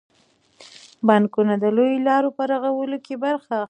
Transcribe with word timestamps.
بانکونه 1.07 1.53
د 1.63 1.65
لویو 1.75 2.05
لارو 2.07 2.29
په 2.37 2.43
رغولو 2.51 2.97
کې 3.05 3.15
برخه 3.25 3.51
اخلي. 3.55 3.59